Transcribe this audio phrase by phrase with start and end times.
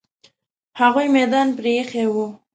[0.79, 2.27] هغوی میدان پرې ایښی وو.